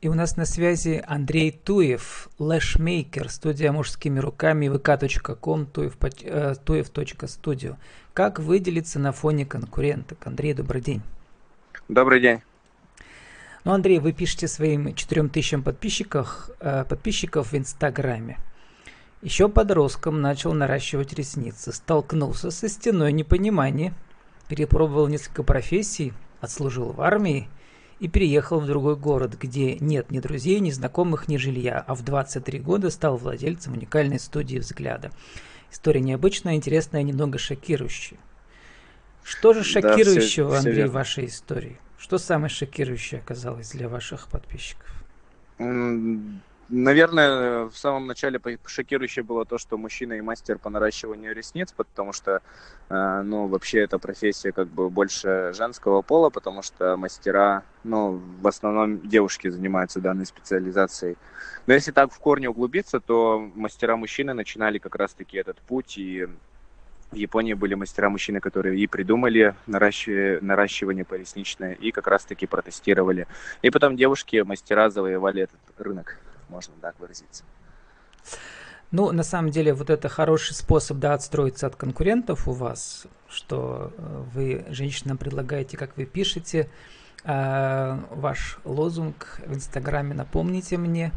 И 0.00 0.06
у 0.06 0.14
нас 0.14 0.36
на 0.36 0.44
связи 0.44 1.02
Андрей 1.08 1.50
Туев, 1.50 2.28
лэшмейкер, 2.38 3.28
студия 3.28 3.72
мужскими 3.72 4.20
руками, 4.20 4.66
vk.com, 4.66 5.66
tuев.studio. 5.66 7.72
Э, 7.72 7.76
как 8.14 8.38
выделиться 8.38 9.00
на 9.00 9.10
фоне 9.10 9.44
конкуренток? 9.44 10.24
Андрей, 10.24 10.54
добрый 10.54 10.82
день. 10.82 11.02
Добрый 11.88 12.20
день. 12.20 12.42
Ну, 13.64 13.72
Андрей, 13.72 13.98
вы 13.98 14.12
пишете 14.12 14.46
своим 14.46 14.94
4000 14.94 15.62
подписчиков, 15.62 16.48
э, 16.60 16.84
подписчиков 16.88 17.50
в 17.50 17.56
Инстаграме. 17.56 18.38
Еще 19.20 19.48
подростком 19.48 20.20
начал 20.20 20.52
наращивать 20.52 21.12
ресницы, 21.12 21.72
столкнулся 21.72 22.52
со 22.52 22.68
стеной 22.68 23.12
непонимания, 23.12 23.92
перепробовал 24.46 25.08
несколько 25.08 25.42
профессий, 25.42 26.12
отслужил 26.40 26.92
в 26.92 27.00
армии 27.00 27.48
и 28.00 28.08
переехал 28.08 28.60
в 28.60 28.66
другой 28.66 28.96
город, 28.96 29.36
где 29.38 29.76
нет 29.78 30.10
ни 30.10 30.20
друзей, 30.20 30.60
ни 30.60 30.70
знакомых, 30.70 31.28
ни 31.28 31.36
жилья, 31.36 31.84
а 31.86 31.94
в 31.94 32.02
23 32.02 32.60
года 32.60 32.90
стал 32.90 33.16
владельцем 33.16 33.72
уникальной 33.74 34.20
студии 34.20 34.58
«Взгляда». 34.58 35.10
История 35.70 36.00
необычная, 36.00 36.54
интересная, 36.54 37.02
немного 37.02 37.38
шокирующая. 37.38 38.18
Что 39.22 39.52
же 39.52 39.64
шокирующего, 39.64 40.50
да, 40.50 40.56
все, 40.56 40.68
Андрей, 40.68 40.84
все 40.84 40.86
в 40.86 40.92
вашей 40.92 41.26
истории? 41.26 41.78
Что 41.98 42.16
самое 42.16 42.48
шокирующее 42.48 43.20
оказалось 43.20 43.70
для 43.72 43.88
ваших 43.88 44.28
подписчиков? 44.28 44.86
Наверное, 46.70 47.64
в 47.64 47.78
самом 47.78 48.06
начале 48.06 48.38
шокирующее 48.66 49.22
было 49.22 49.46
то, 49.46 49.56
что 49.56 49.78
мужчина 49.78 50.12
и 50.14 50.20
мастер 50.20 50.58
по 50.58 50.68
наращиванию 50.68 51.34
ресниц, 51.34 51.72
потому 51.72 52.12
что, 52.12 52.42
э, 52.90 53.22
ну, 53.22 53.46
вообще 53.46 53.80
эта 53.80 53.98
профессия 53.98 54.52
как 54.52 54.68
бы 54.68 54.90
больше 54.90 55.54
женского 55.56 56.02
пола, 56.02 56.28
потому 56.28 56.60
что 56.60 56.98
мастера, 56.98 57.62
ну, 57.84 58.20
в 58.42 58.46
основном 58.46 59.00
девушки 59.00 59.48
занимаются 59.48 60.00
данной 60.00 60.26
специализацией. 60.26 61.16
Но 61.66 61.72
если 61.72 61.90
так 61.90 62.12
в 62.12 62.18
корне 62.18 62.50
углубиться, 62.50 63.00
то 63.00 63.50
мастера-мужчины 63.54 64.34
начинали 64.34 64.76
как 64.76 64.94
раз-таки 64.94 65.38
этот 65.38 65.56
путь, 65.62 65.96
и 65.96 66.28
в 67.10 67.16
Японии 67.16 67.54
были 67.54 67.76
мастера-мужчины, 67.76 68.40
которые 68.40 68.78
и 68.78 68.86
придумали 68.86 69.54
наращивание, 69.66 70.38
наращивание 70.42 71.06
поясничное, 71.06 71.72
и 71.72 71.92
как 71.92 72.08
раз-таки 72.08 72.46
протестировали. 72.46 73.26
И 73.62 73.70
потом 73.70 73.96
девушки-мастера 73.96 74.90
завоевали 74.90 75.44
этот 75.44 75.60
рынок 75.78 76.18
можно 76.48 76.74
так 76.80 76.98
выразиться. 76.98 77.44
Ну, 78.90 79.12
на 79.12 79.22
самом 79.22 79.50
деле, 79.50 79.74
вот 79.74 79.90
это 79.90 80.08
хороший 80.08 80.54
способ, 80.54 80.98
да, 80.98 81.12
отстроиться 81.12 81.66
от 81.66 81.76
конкурентов 81.76 82.48
у 82.48 82.52
вас, 82.52 83.06
что 83.28 83.92
э, 83.96 84.22
вы 84.32 84.64
женщинам 84.70 85.18
предлагаете, 85.18 85.76
как 85.76 85.96
вы 85.98 86.06
пишете, 86.06 86.70
э, 87.24 87.98
ваш 88.10 88.58
лозунг 88.64 89.40
в 89.46 89.54
Инстаграме, 89.54 90.14
напомните 90.14 90.78
мне, 90.78 91.12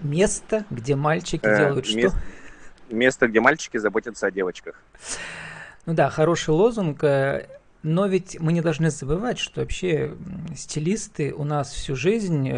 место, 0.00 0.66
где 0.68 0.94
мальчики 0.94 1.46
э, 1.46 1.56
делают 1.56 1.94
мест, 1.94 2.16
что? 2.16 2.94
Место, 2.94 3.28
где 3.28 3.40
мальчики 3.40 3.78
заботятся 3.78 4.26
о 4.26 4.30
девочках. 4.30 4.82
Ну 5.86 5.94
да, 5.94 6.10
хороший 6.10 6.50
лозунг, 6.50 7.02
э, 7.02 7.48
но 7.84 8.06
ведь 8.06 8.40
мы 8.40 8.52
не 8.52 8.62
должны 8.62 8.90
забывать, 8.90 9.38
что 9.38 9.60
вообще 9.60 10.14
стилисты 10.56 11.32
у 11.32 11.44
нас 11.44 11.70
всю 11.72 11.94
жизнь 11.94 12.50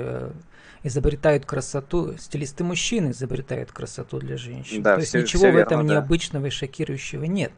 изобретают 0.83 1.45
красоту, 1.45 2.17
стилисты 2.17 2.63
мужчины 2.65 3.11
изобретают 3.11 3.73
красоту 3.73 4.19
для 4.19 4.37
женщин. 4.37 4.83
Да, 4.83 4.95
То 4.95 5.01
есть 5.01 5.15
ничего 5.15 5.51
в 5.51 5.57
этом 5.57 5.81
верно, 5.81 5.93
необычного 5.95 6.45
да. 6.45 6.49
и 6.49 6.51
шокирующего 6.51 7.25
нет 7.25 7.53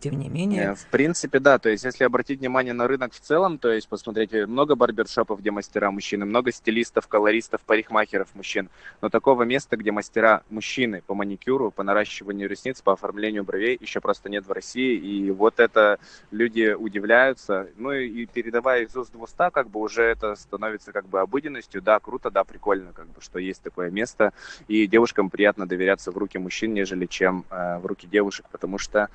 тем 0.00 0.18
не 0.18 0.28
менее... 0.28 0.62
Э, 0.62 0.74
в 0.74 0.86
принципе, 0.86 1.38
да. 1.38 1.58
То 1.58 1.68
есть, 1.68 1.84
если 1.84 2.04
обратить 2.04 2.40
внимание 2.40 2.72
на 2.72 2.86
рынок 2.86 3.12
в 3.12 3.20
целом, 3.20 3.58
то 3.58 3.72
есть, 3.72 3.88
посмотрите, 3.88 4.46
много 4.46 4.74
барбершопов, 4.74 5.40
где 5.40 5.50
мастера 5.50 5.90
мужчины, 5.90 6.24
много 6.24 6.52
стилистов, 6.52 7.08
колористов, 7.08 7.60
парикмахеров 7.62 8.34
мужчин. 8.34 8.68
Но 9.00 9.08
такого 9.08 9.42
места, 9.44 9.76
где 9.76 9.90
мастера 9.90 10.42
мужчины 10.50 11.02
по 11.06 11.14
маникюру, 11.14 11.70
по 11.70 11.82
наращиванию 11.82 12.48
ресниц, 12.48 12.80
по 12.82 12.92
оформлению 12.92 13.44
бровей, 13.44 13.76
еще 13.80 14.00
просто 14.00 14.28
нет 14.28 14.46
в 14.46 14.52
России. 14.52 14.96
И 14.96 15.30
вот 15.30 15.60
это 15.60 15.98
люди 16.30 16.74
удивляются. 16.78 17.68
Ну 17.76 17.92
и 17.92 18.26
передавая 18.26 18.84
из 18.84 18.96
уст 18.96 19.14
в 19.14 19.50
как 19.50 19.68
бы 19.70 19.80
уже 19.80 20.02
это 20.02 20.34
становится 20.34 20.92
как 20.92 21.08
бы 21.08 21.20
обыденностью. 21.20 21.82
Да, 21.82 21.98
круто, 21.98 22.30
да, 22.30 22.44
прикольно, 22.44 22.92
как 22.92 23.06
бы, 23.06 23.20
что 23.20 23.38
есть 23.38 23.62
такое 23.62 23.90
место. 23.90 24.32
И 24.68 24.86
девушкам 24.86 25.30
приятно 25.30 25.66
доверяться 25.66 26.10
в 26.10 26.18
руки 26.18 26.38
мужчин, 26.38 26.74
нежели 26.74 27.06
чем 27.06 27.44
э, 27.50 27.78
в 27.78 27.86
руки 27.86 28.06
девушек, 28.06 28.46
потому 28.50 28.78
что 28.78 29.08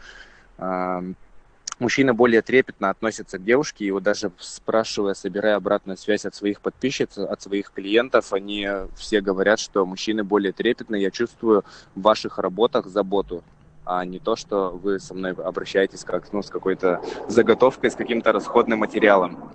мужчина 1.80 2.14
более 2.14 2.42
трепетно 2.42 2.90
относится 2.90 3.38
к 3.38 3.44
девушке, 3.44 3.86
и 3.86 3.92
вот 3.92 4.04
даже 4.04 4.32
спрашивая, 4.40 5.14
собирая 5.14 5.56
обратную 5.56 5.98
связь 5.98 6.26
от 6.26 6.36
своих 6.36 6.62
подписчиц, 6.62 7.18
от 7.18 7.42
своих 7.42 7.72
клиентов, 7.72 8.34
они 8.34 8.68
все 8.96 9.22
говорят, 9.22 9.60
что 9.60 9.86
мужчины 9.86 10.24
более 10.24 10.52
трепетные, 10.52 11.04
я 11.04 11.12
чувствую 11.12 11.64
в 11.96 12.02
ваших 12.02 12.38
работах 12.38 12.88
заботу, 12.88 13.44
а 13.86 14.06
не 14.06 14.20
то, 14.20 14.36
что 14.36 14.70
вы 14.70 15.00
со 15.00 15.14
мной 15.14 15.32
обращаетесь 15.32 16.04
как 16.04 16.32
ну, 16.32 16.44
с 16.44 16.50
какой-то 16.50 17.02
заготовкой, 17.28 17.90
с 17.90 17.96
каким-то 17.96 18.32
расходным 18.32 18.80
материалом. 18.80 19.52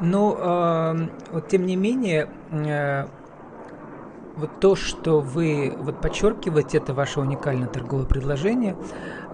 Ну, 0.00 0.36
э, 0.38 1.08
вот 1.32 1.48
тем 1.48 1.66
не 1.66 1.76
менее, 1.76 2.30
э, 2.50 3.06
вот 4.38 4.60
то, 4.60 4.76
что 4.76 5.20
вы 5.20 5.74
вот 5.76 6.00
подчеркиваете, 6.00 6.78
это 6.78 6.94
ваше 6.94 7.20
уникальное 7.20 7.68
торговое 7.68 8.06
предложение, 8.06 8.76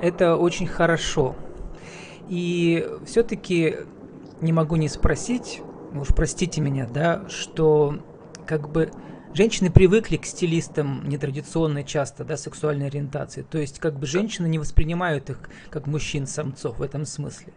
это 0.00 0.36
очень 0.36 0.66
хорошо. 0.66 1.36
И 2.28 2.88
все-таки 3.06 3.76
не 4.40 4.52
могу 4.52 4.76
не 4.76 4.88
спросить, 4.88 5.62
уж 5.92 6.08
простите 6.08 6.60
меня, 6.60 6.88
да, 6.92 7.24
что 7.28 7.98
как 8.46 8.70
бы 8.70 8.90
женщины 9.34 9.70
привыкли 9.70 10.16
к 10.16 10.24
стилистам 10.24 11.08
нетрадиционной 11.08 11.84
часто, 11.84 12.24
да, 12.24 12.36
сексуальной 12.36 12.86
ориентации. 12.86 13.42
То 13.42 13.58
есть 13.58 13.78
как 13.78 13.98
бы 13.98 14.06
женщины 14.06 14.46
не 14.46 14.58
воспринимают 14.58 15.30
их 15.30 15.38
как 15.70 15.86
мужчин-самцов 15.86 16.78
в 16.78 16.82
этом 16.82 17.04
смысле. 17.04 17.52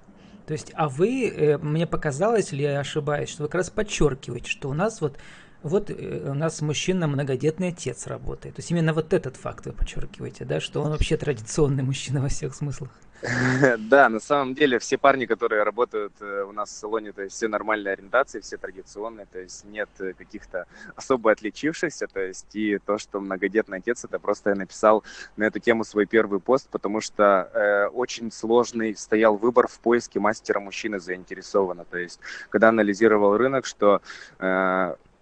То 0.45 0.53
есть, 0.53 0.71
а 0.75 0.87
вы, 0.87 1.27
э, 1.27 1.57
мне 1.57 1.85
показалось, 1.85 2.53
или 2.53 2.61
я 2.61 2.79
ошибаюсь, 2.79 3.29
что 3.29 3.43
вы 3.43 3.49
как 3.49 3.55
раз 3.55 3.69
подчеркиваете, 3.69 4.49
что 4.49 4.69
у 4.69 4.73
нас 4.73 5.01
вот 5.01 5.17
вот 5.67 5.89
э, 5.89 6.29
у 6.29 6.33
нас 6.33 6.61
мужчина 6.61 7.07
многодетный 7.07 7.69
отец 7.69 8.07
работает. 8.07 8.55
То 8.55 8.59
есть 8.59 8.71
именно 8.71 8.93
вот 8.93 9.13
этот 9.13 9.37
факт 9.37 9.65
вы 9.65 9.73
подчеркиваете, 9.73 10.45
да, 10.45 10.59
что 10.59 10.81
он 10.81 10.91
вообще 10.91 11.17
традиционный 11.17 11.83
мужчина 11.83 12.21
во 12.21 12.27
всех 12.27 12.55
смыслах. 12.55 12.89
Да, 13.77 14.09
на 14.09 14.19
самом 14.19 14.53
деле 14.53 14.79
все 14.79 14.97
парни, 14.97 15.25
которые 15.25 15.63
работают 15.63 16.13
э, 16.21 16.43
у 16.47 16.51
нас 16.51 16.69
в 16.69 16.73
салоне, 16.73 17.11
то 17.11 17.21
есть 17.21 17.35
все 17.35 17.47
нормальные 17.47 17.93
ориентации, 17.93 18.39
все 18.39 18.57
традиционные, 18.57 19.25
то 19.25 19.39
есть 19.39 19.65
нет 19.65 19.89
э, 19.99 20.13
каких-то 20.13 20.65
особо 20.95 21.31
отличившихся, 21.31 22.07
то 22.07 22.19
есть 22.19 22.55
и 22.55 22.77
то, 22.77 22.97
что 22.97 23.19
многодетный 23.19 23.79
отец, 23.79 24.05
это 24.05 24.19
просто 24.19 24.51
я 24.51 24.55
написал 24.55 25.03
на 25.35 25.45
эту 25.45 25.59
тему 25.59 25.83
свой 25.83 26.05
первый 26.05 26.39
пост, 26.39 26.69
потому 26.69 27.01
что 27.01 27.49
э, 27.53 27.87
очень 27.87 28.31
сложный 28.31 28.95
стоял 28.95 29.37
выбор 29.37 29.67
в 29.67 29.79
поиске 29.79 30.19
мастера 30.19 30.59
мужчины 30.59 30.99
заинтересовано, 30.99 31.85
то 31.85 31.97
есть 31.97 32.19
когда 32.49 32.69
анализировал 32.69 33.37
рынок, 33.37 33.65
что 33.65 34.01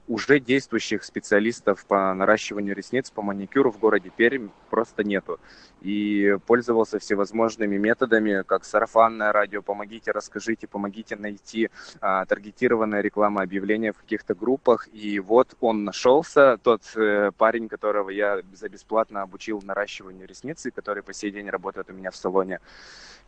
уже 0.08 0.40
действующих 0.40 1.04
специалистов 1.04 1.86
по 1.86 2.14
наращиванию 2.14 2.76
ресниц, 2.76 3.10
по 3.10 3.22
маникюру 3.22 3.72
в 3.72 3.80
городе 3.80 4.12
Пермь 4.16 4.50
просто 4.70 5.04
нету. 5.04 5.40
И 5.82 6.38
пользовался 6.46 7.00
всевозможными 7.00 7.78
методами, 7.78 8.44
как 8.44 8.66
сарафанное 8.66 9.32
радио, 9.32 9.62
помогите, 9.62 10.12
расскажите, 10.12 10.68
помогите 10.68 11.16
найти 11.16 11.70
а, 12.02 12.26
таргетированная 12.26 13.02
реклама, 13.02 13.42
объявления 13.42 13.94
в 13.94 13.98
каких-то 13.98 14.36
группах. 14.36 14.88
И 14.94 15.20
вот 15.20 15.56
он 15.60 15.84
нашелся, 15.84 16.58
тот 16.62 16.82
э, 16.96 17.32
парень, 17.38 17.68
которого 17.68 18.10
я 18.10 18.42
за 18.54 18.70
бесплатно 18.70 19.22
обучил 19.22 19.62
наращиванию 19.64 20.28
ресниц, 20.28 20.66
который 20.76 21.04
по 21.04 21.14
сей 21.14 21.32
день 21.32 21.50
работает 21.50 21.90
у 21.90 21.94
меня 21.94 22.12
в 22.12 22.16
салоне. 22.16 22.60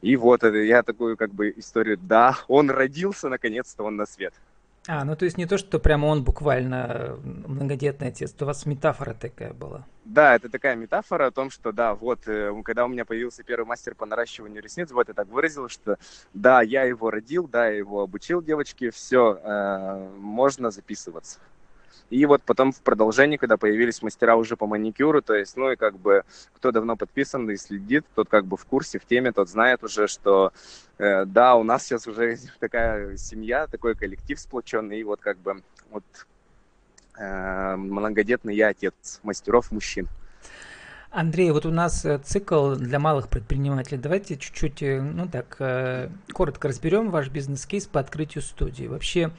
И 0.02 0.16
вот 0.16 0.44
это, 0.44 0.58
я 0.58 0.84
такую 0.84 1.18
как 1.18 1.34
бы 1.34 1.54
историю, 1.58 1.98
да, 1.98 2.36
он 2.48 2.70
родился, 2.70 3.30
наконец-то 3.30 3.84
он 3.84 3.96
на 3.96 4.06
свет. 4.06 4.34
А, 4.88 5.04
ну 5.04 5.18
то 5.18 5.26
есть 5.26 5.38
не 5.38 5.46
то, 5.46 5.58
что 5.58 5.80
прямо 5.80 6.06
он 6.06 6.24
буквально 6.24 6.88
э, 6.90 7.18
многодетный 7.24 8.08
отец, 8.08 8.34
у 8.40 8.46
вас 8.46 8.66
метафора 8.66 9.14
такая 9.14 9.52
была. 9.52 9.86
Да, 10.06 10.36
это 10.36 10.48
такая 10.50 10.78
метафора 10.78 11.28
о 11.28 11.32
том, 11.32 11.50
что 11.50 11.74
да, 11.74 11.94
вот, 11.94 12.26
э, 12.28 12.54
когда 12.64 12.86
у 12.86 12.88
меня 12.88 13.04
появился 13.04 13.44
первый 13.44 13.66
мастер 13.66 13.96
по 13.96 14.06
наращиванию 14.06 14.64
ресниц, 14.64 14.90
вот 14.92 15.10
я 15.10 15.14
так 15.14 15.28
выразил, 15.28 15.68
что 15.68 15.98
да, 16.34 16.62
я 16.62 16.84
его 16.84 17.12
родил, 17.12 17.50
да, 17.50 17.68
я 17.68 17.78
его 17.78 18.02
обучил 18.02 18.42
девочки, 18.42 18.90
все, 18.90 19.38
э, 19.44 20.10
можно 20.18 20.72
записываться. 20.72 21.40
И 22.10 22.26
вот 22.26 22.42
потом 22.44 22.72
в 22.72 22.82
продолжении, 22.82 23.38
когда 23.38 23.58
появились 23.58 24.02
мастера 24.02 24.36
уже 24.36 24.56
по 24.56 24.66
маникюру, 24.66 25.22
то 25.22 25.34
есть, 25.34 25.58
ну 25.58 25.72
и 25.72 25.76
как 25.76 25.98
бы, 25.98 26.24
кто 26.54 26.72
давно 26.72 26.96
подписан 26.96 27.50
и 27.50 27.58
следит, 27.58 28.06
тот 28.16 28.30
как 28.30 28.46
бы 28.46 28.58
в 28.58 28.66
курсе, 28.66 29.00
в 29.00 29.06
теме, 29.06 29.32
тот 29.32 29.50
знает 29.50 29.84
уже, 29.84 30.08
что 30.08 30.54
э, 30.98 31.26
да, 31.26 31.56
у 31.56 31.64
нас 31.64 31.84
сейчас 31.84 32.08
уже 32.08 32.38
такая 32.60 33.18
семья, 33.18 33.68
такой 33.68 33.96
коллектив 33.96 34.40
сплоченный, 34.40 35.00
и 35.00 35.04
вот 35.04 35.20
как 35.20 35.38
бы 35.38 35.62
вот 35.92 36.04
э, 37.18 37.76
многодетный 37.76 38.56
я 38.56 38.70
отец 38.70 39.20
мастеров 39.24 39.72
мужчин. 39.72 40.08
Андрей, 41.10 41.52
вот 41.52 41.66
у 41.66 41.72
нас 41.72 42.06
э, 42.06 42.20
цикл 42.20 42.76
для 42.76 43.00
малых 43.00 43.28
предпринимателей. 43.28 43.98
Давайте 43.98 44.38
чуть-чуть, 44.38 44.82
э, 44.84 45.02
ну 45.02 45.28
так, 45.28 45.58
коротко 46.34 46.68
разберем 46.68 47.10
ваш 47.12 47.30
бизнес-кейс 47.30 47.86
по 47.86 48.00
открытию 48.00 48.44
студии. 48.44 48.88
Вообще, 48.88 49.32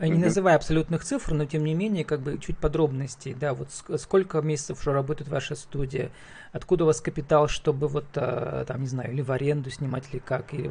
Не 0.00 0.12
mm-hmm. 0.12 0.18
называя 0.18 0.56
абсолютных 0.56 1.04
цифр, 1.04 1.34
но 1.34 1.44
тем 1.44 1.64
не 1.64 1.74
менее, 1.74 2.04
как 2.04 2.20
бы 2.20 2.38
чуть 2.38 2.56
подробностей, 2.56 3.34
да, 3.34 3.52
вот 3.52 3.68
сколько 3.98 4.40
месяцев 4.40 4.80
уже 4.80 4.92
работает 4.92 5.28
ваша 5.28 5.56
студия, 5.56 6.12
откуда 6.52 6.84
у 6.84 6.86
вас 6.86 7.00
капитал, 7.00 7.48
чтобы 7.48 7.88
вот, 7.88 8.06
а, 8.14 8.64
там, 8.64 8.82
не 8.82 8.86
знаю, 8.86 9.12
или 9.12 9.22
в 9.22 9.32
аренду 9.32 9.70
снимать, 9.70 10.04
или 10.12 10.20
как, 10.20 10.54
или 10.54 10.70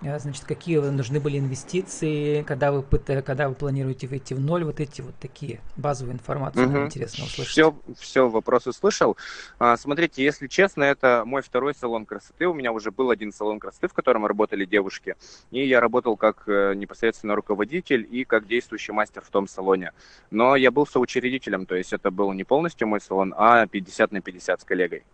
значит, 0.00 0.44
какие 0.44 0.78
нужны 0.78 1.20
были 1.20 1.38
инвестиции, 1.38 2.42
когда 2.42 2.72
вы, 2.72 2.82
когда 2.82 3.48
вы 3.48 3.54
планируете 3.54 4.06
выйти 4.06 4.34
в 4.34 4.40
ноль, 4.40 4.64
вот 4.64 4.80
эти 4.80 5.00
вот 5.00 5.14
такие 5.20 5.60
базовые 5.76 6.14
информации, 6.14 6.64
угу. 6.64 6.84
интересно 6.84 7.24
услышать. 7.24 7.52
Все, 7.52 7.76
все 7.98 8.28
вопросы 8.28 8.72
слышал. 8.72 9.16
А, 9.58 9.76
смотрите, 9.76 10.22
если 10.22 10.46
честно, 10.46 10.84
это 10.84 11.22
мой 11.24 11.42
второй 11.42 11.74
салон 11.74 12.06
красоты. 12.06 12.46
У 12.46 12.54
меня 12.54 12.72
уже 12.72 12.90
был 12.90 13.10
один 13.10 13.32
салон 13.32 13.58
красоты, 13.58 13.88
в 13.88 13.94
котором 13.94 14.26
работали 14.26 14.64
девушки, 14.64 15.16
и 15.50 15.66
я 15.66 15.80
работал 15.80 16.16
как 16.16 16.44
э, 16.46 16.74
непосредственно 16.74 17.34
руководитель 17.34 18.06
и 18.10 18.24
как 18.24 18.46
действующий 18.46 18.92
мастер 18.92 19.22
в 19.22 19.30
том 19.30 19.48
салоне. 19.48 19.92
Но 20.30 20.56
я 20.56 20.70
был 20.70 20.86
соучредителем, 20.86 21.66
то 21.66 21.74
есть 21.74 21.92
это 21.92 22.10
был 22.10 22.32
не 22.32 22.44
полностью 22.44 22.88
мой 22.88 23.00
салон, 23.00 23.34
а 23.36 23.66
50 23.66 24.12
на 24.12 24.20
50 24.20 24.60
с 24.60 24.64
коллегой. 24.64 25.04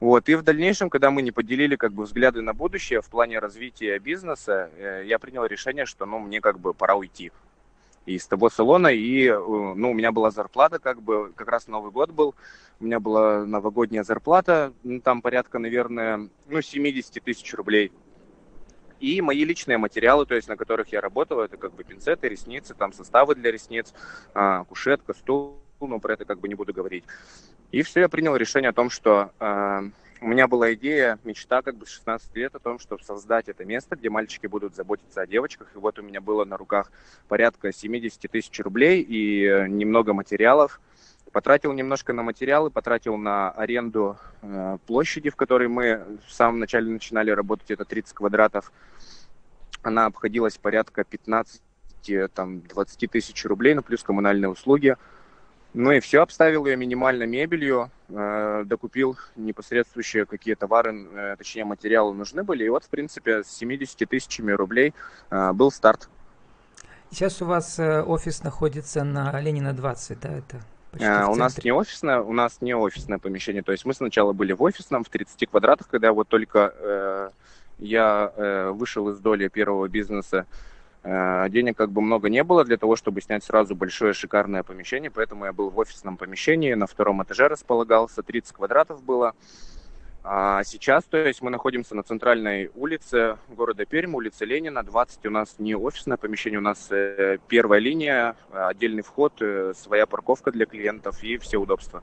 Вот. 0.00 0.28
И 0.28 0.34
в 0.36 0.42
дальнейшем, 0.42 0.90
когда 0.90 1.10
мы 1.10 1.22
не 1.22 1.32
поделили 1.32 1.76
как 1.76 1.92
бы 1.92 2.04
взгляды 2.04 2.40
на 2.40 2.54
будущее 2.54 3.00
в 3.00 3.08
плане 3.08 3.38
развития 3.38 3.98
бизнеса, 3.98 4.70
э, 4.76 5.02
я 5.06 5.18
принял 5.18 5.44
решение, 5.44 5.86
что 5.86 6.06
ну, 6.06 6.18
мне 6.20 6.40
как 6.40 6.60
бы 6.60 6.72
пора 6.72 6.94
уйти 6.94 7.32
из 8.06 8.26
того 8.26 8.48
салона. 8.48 8.88
И 8.88 9.26
э, 9.26 9.36
ну, 9.36 9.90
у 9.90 9.94
меня 9.94 10.12
была 10.12 10.30
зарплата, 10.30 10.78
как 10.78 11.02
бы 11.02 11.32
как 11.34 11.48
раз 11.48 11.66
Новый 11.66 11.90
год 11.90 12.10
был. 12.12 12.34
У 12.80 12.84
меня 12.84 13.00
была 13.00 13.44
новогодняя 13.44 14.04
зарплата, 14.04 14.72
ну, 14.84 15.00
там 15.00 15.20
порядка, 15.20 15.58
наверное, 15.58 16.28
ну, 16.46 16.62
70 16.62 17.22
тысяч 17.24 17.52
рублей. 17.54 17.90
И 19.00 19.20
мои 19.20 19.44
личные 19.44 19.78
материалы, 19.78 20.26
то 20.26 20.34
есть 20.34 20.48
на 20.48 20.56
которых 20.56 20.92
я 20.92 21.00
работал, 21.00 21.40
это 21.40 21.56
как 21.56 21.72
бы 21.74 21.84
пинцеты, 21.84 22.28
ресницы, 22.28 22.74
там 22.74 22.92
составы 22.92 23.34
для 23.34 23.52
ресниц, 23.52 23.94
а, 24.34 24.64
кушетка, 24.64 25.14
стул, 25.14 25.60
но 25.80 26.00
про 26.00 26.14
это 26.14 26.24
как 26.24 26.40
бы 26.40 26.48
не 26.48 26.54
буду 26.54 26.72
говорить. 26.72 27.04
И 27.70 27.82
все, 27.82 28.00
я 28.00 28.08
принял 28.08 28.34
решение 28.34 28.70
о 28.70 28.72
том, 28.72 28.88
что 28.88 29.30
э, 29.38 29.90
у 30.22 30.26
меня 30.26 30.48
была 30.48 30.72
идея, 30.72 31.18
мечта 31.24 31.60
как 31.60 31.76
бы 31.76 31.84
с 31.84 31.90
16 31.90 32.34
лет 32.34 32.54
о 32.54 32.58
том, 32.58 32.78
чтобы 32.78 33.02
создать 33.02 33.48
это 33.48 33.66
место, 33.66 33.94
где 33.94 34.08
мальчики 34.08 34.46
будут 34.46 34.74
заботиться 34.74 35.20
о 35.20 35.26
девочках. 35.26 35.68
И 35.74 35.78
вот 35.78 35.98
у 35.98 36.02
меня 36.02 36.22
было 36.22 36.46
на 36.46 36.56
руках 36.56 36.90
порядка 37.28 37.72
70 37.72 38.30
тысяч 38.30 38.58
рублей 38.60 39.02
и 39.02 39.44
э, 39.44 39.68
немного 39.68 40.14
материалов. 40.14 40.80
Потратил 41.30 41.74
немножко 41.74 42.14
на 42.14 42.22
материалы, 42.22 42.70
потратил 42.70 43.18
на 43.18 43.50
аренду 43.50 44.16
э, 44.40 44.78
площади, 44.86 45.28
в 45.28 45.36
которой 45.36 45.68
мы 45.68 46.18
в 46.26 46.32
самом 46.32 46.60
начале 46.60 46.90
начинали 46.90 47.30
работать, 47.30 47.70
это 47.70 47.84
30 47.84 48.14
квадратов. 48.14 48.72
Она 49.82 50.06
обходилась 50.06 50.56
порядка 50.56 51.04
15 51.04 51.62
там, 52.32 52.62
20 52.62 53.10
тысяч 53.10 53.44
рублей, 53.44 53.74
ну, 53.74 53.82
плюс 53.82 54.02
коммунальные 54.02 54.48
услуги. 54.48 54.96
Ну 55.74 55.92
и 55.92 56.00
все, 56.00 56.22
обставил 56.22 56.66
ее 56.66 56.76
минимально 56.76 57.24
мебелью, 57.24 57.90
э, 58.08 58.62
докупил 58.64 59.16
непосредствующие 59.36 60.24
какие 60.24 60.54
товары, 60.54 61.06
э, 61.12 61.36
точнее 61.36 61.64
материалы 61.64 62.14
нужны 62.14 62.42
были. 62.42 62.64
И 62.64 62.68
вот, 62.68 62.84
в 62.84 62.88
принципе, 62.88 63.44
с 63.44 63.48
70 63.48 64.08
тысячами 64.08 64.52
рублей 64.52 64.94
э, 65.30 65.52
был 65.52 65.70
старт. 65.70 66.08
Сейчас 67.10 67.40
у 67.42 67.46
вас 67.46 67.78
э, 67.78 68.02
офис 68.02 68.42
находится 68.42 69.04
на 69.04 69.38
Ленина 69.40 69.72
20, 69.72 70.20
да, 70.20 70.28
это 70.30 70.60
а, 71.00 71.28
у 71.28 71.34
нас 71.34 71.62
не 71.62 71.72
офисное, 71.72 72.20
у 72.20 72.32
нас 72.32 72.60
не 72.60 72.74
офисное 72.74 73.18
помещение. 73.18 73.62
То 73.62 73.72
есть 73.72 73.84
мы 73.84 73.94
сначала 73.94 74.32
были 74.32 74.52
в 74.52 74.62
офисном 74.62 75.04
в 75.04 75.08
30 75.08 75.48
квадратах, 75.50 75.88
когда 75.88 76.12
вот 76.12 76.28
только 76.28 76.74
э, 76.76 77.30
я 77.78 78.32
э, 78.34 78.70
вышел 78.70 79.08
из 79.10 79.18
доли 79.18 79.48
первого 79.48 79.88
бизнеса 79.88 80.46
денег 81.04 81.76
как 81.76 81.90
бы 81.90 82.00
много 82.00 82.28
не 82.28 82.42
было 82.42 82.64
для 82.64 82.76
того, 82.76 82.96
чтобы 82.96 83.20
снять 83.20 83.44
сразу 83.44 83.74
большое 83.74 84.12
шикарное 84.12 84.62
помещение, 84.62 85.10
поэтому 85.10 85.44
я 85.44 85.52
был 85.52 85.70
в 85.70 85.78
офисном 85.78 86.16
помещении, 86.16 86.74
на 86.74 86.86
втором 86.86 87.22
этаже 87.22 87.48
располагался, 87.48 88.22
30 88.22 88.52
квадратов 88.52 89.02
было. 89.02 89.34
А 90.30 90.62
сейчас, 90.64 91.04
то 91.04 91.16
есть 91.16 91.40
мы 91.40 91.50
находимся 91.50 91.94
на 91.94 92.02
центральной 92.02 92.70
улице 92.74 93.38
города 93.48 93.86
Пермь, 93.86 94.14
улица 94.14 94.44
Ленина, 94.44 94.82
20 94.82 95.24
у 95.24 95.30
нас 95.30 95.54
не 95.58 95.74
офисное 95.74 96.18
помещение, 96.18 96.58
у 96.58 96.62
нас 96.62 96.88
э, 96.90 97.38
первая 97.48 97.80
линия, 97.80 98.36
отдельный 98.52 99.02
вход, 99.02 99.32
э, 99.40 99.72
своя 99.74 100.06
парковка 100.06 100.50
для 100.50 100.66
клиентов 100.66 101.22
и 101.22 101.38
все 101.38 101.56
удобства. 101.58 102.02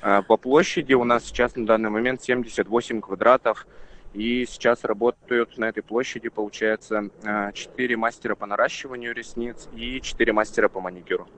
По 0.00 0.36
площади 0.36 0.94
у 0.94 1.04
нас 1.04 1.24
сейчас 1.24 1.56
на 1.56 1.66
данный 1.66 1.90
момент 1.90 2.22
78 2.22 3.00
квадратов, 3.00 3.66
и 4.14 4.46
сейчас 4.46 4.84
работают 4.84 5.58
на 5.58 5.66
этой 5.66 5.82
площади, 5.82 6.28
получается, 6.28 7.10
4 7.52 7.94
э, 7.94 7.96
мастера 7.96 8.34
по 8.34 8.46
наращиванию 8.46 9.14
ресниц 9.14 9.68
и 9.74 10.00
4 10.00 10.32
мастера 10.32 10.68
по 10.68 10.80
маникюру. 10.80 11.28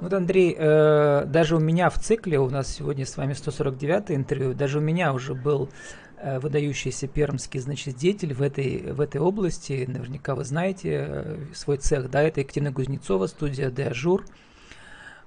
Вот, 0.00 0.12
Андрей, 0.12 0.54
э, 0.58 1.24
даже 1.26 1.56
у 1.56 1.60
меня 1.60 1.88
в 1.88 1.98
цикле, 1.98 2.38
у 2.38 2.50
нас 2.50 2.68
сегодня 2.68 3.06
с 3.06 3.16
вами 3.16 3.32
149 3.32 4.10
интервью, 4.10 4.54
даже 4.54 4.78
у 4.78 4.82
меня 4.82 5.12
уже 5.12 5.34
был 5.34 5.70
э, 6.18 6.38
выдающийся 6.40 7.06
пермский, 7.06 7.60
значит, 7.60 7.96
деятель 7.96 8.34
в 8.34 8.42
этой, 8.42 8.92
в 8.92 9.00
этой 9.00 9.20
области. 9.20 9.84
Наверняка 9.88 10.34
вы 10.34 10.44
знаете 10.44 11.38
свой 11.54 11.78
цех, 11.78 12.10
да, 12.10 12.22
это 12.22 12.40
Екатерина 12.40 12.72
Кузнецова, 12.72 13.26
студия 13.28 13.70
«Де 13.70 13.84
Ажур». 13.84 14.24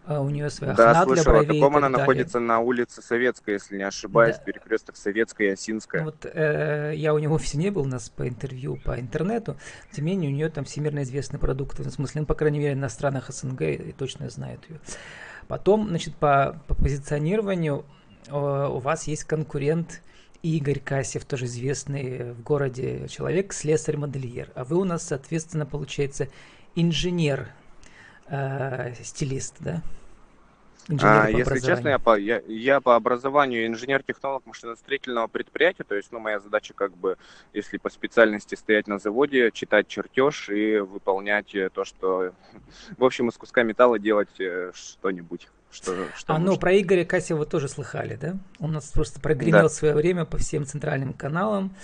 А, 0.08 0.22
у 0.22 0.30
нее 0.30 0.50
своя 0.50 0.74
да, 0.74 0.94
хна 0.94 1.04
слышал, 1.04 1.24
для 1.26 1.34
бровей. 1.34 1.60
Да, 1.60 1.68
она 1.68 1.90
находится 1.90 2.40
на 2.40 2.60
улице 2.60 3.02
Советская, 3.02 3.56
если 3.56 3.76
не 3.76 3.84
ошибаюсь, 3.84 4.38
да. 4.38 4.44
перекресток 4.44 4.96
Советская 4.96 5.50
и 5.50 5.52
Осинская. 5.52 6.06
Вот 6.06 6.26
э, 6.26 6.94
я 6.96 7.14
у 7.14 7.20
него 7.20 7.34
в 7.34 7.36
офисе 7.36 7.58
не 7.58 7.72
был, 7.72 7.82
у 7.82 7.88
нас 7.88 8.10
по 8.10 8.26
интервью 8.26 8.80
по 8.86 8.98
интернету, 8.98 9.58
тем 9.92 10.06
не 10.06 10.12
менее 10.12 10.32
у 10.32 10.34
нее 10.34 10.50
там 10.50 10.64
всемирно 10.64 11.04
известный 11.04 11.40
продукт, 11.40 11.80
в 11.80 11.90
смысле, 11.90 12.22
ну, 12.22 12.28
по 12.28 12.36
крайней 12.36 12.60
мере, 12.60 12.76
на 12.76 12.88
странах 12.88 13.30
СНГ 13.30 13.62
и 13.64 13.92
точно 13.92 14.30
знают 14.30 14.62
ее. 14.70 14.80
Потом, 15.50 15.90
значит, 15.90 16.16
по, 16.16 16.62
по 16.68 16.76
позиционированию 16.76 17.84
э, 18.30 18.32
у 18.32 18.80
вас 18.80 19.08
есть 19.08 19.26
конкурент 19.26 20.02
Игорь 20.42 20.80
Касев, 20.80 21.26
тоже 21.26 21.46
известный 21.46 22.32
в 22.32 22.44
городе 22.44 23.10
человек, 23.10 23.52
слесарь-модельер. 23.52 24.52
А 24.56 24.64
вы 24.64 24.78
у 24.78 24.86
нас, 24.86 25.04
соответственно, 25.04 25.66
получается, 25.66 26.30
инженер 26.76 27.50
э, 28.30 28.94
стилист, 29.04 29.56
да? 29.60 29.82
Инженер 30.90 31.26
а, 31.26 31.30
если 31.30 31.60
честно, 31.60 31.90
я 31.90 32.00
по, 32.00 32.18
я, 32.18 32.42
я 32.48 32.80
по 32.80 32.96
образованию 32.96 33.68
инженер-технолог 33.68 34.46
машиностроительного 34.46 35.28
предприятия, 35.28 35.84
то 35.84 35.96
есть, 35.96 36.14
ну, 36.14 36.20
моя 36.20 36.40
задача 36.40 36.74
как 36.74 36.96
бы, 36.96 37.18
если 37.54 37.78
по 37.78 37.90
специальности 37.90 38.56
стоять 38.56 38.88
на 38.88 38.98
заводе, 38.98 39.52
читать 39.52 39.90
чертеж 39.90 40.50
и 40.50 40.78
выполнять 40.78 41.54
э, 41.56 41.70
то, 41.70 41.84
что, 41.84 42.32
в 42.98 43.04
общем, 43.04 43.28
из 43.28 43.36
куска 43.36 43.64
металла 43.64 44.00
делать 44.00 44.40
э, 44.40 44.72
что-нибудь. 44.74 45.50
Что, 45.70 45.94
что 46.16 46.34
а, 46.34 46.40
ну, 46.40 46.58
про 46.58 46.80
Игоря 46.80 47.04
Кассева 47.04 47.46
тоже 47.46 47.68
слыхали, 47.68 48.16
да? 48.16 48.38
Он 48.60 48.70
у 48.70 48.74
нас 48.74 48.90
просто 48.90 49.20
прогремел 49.20 49.64
да. 49.64 49.70
свое 49.70 49.94
время 49.94 50.24
по 50.24 50.38
всем 50.38 50.66
центральным 50.66 51.12
каналам. 51.12 51.76